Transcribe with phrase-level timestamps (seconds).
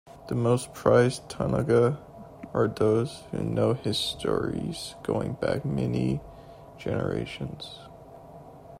[0.29, 1.99] The most prized taonga
[2.55, 6.21] are those with known histories going back many
[6.79, 7.77] generations.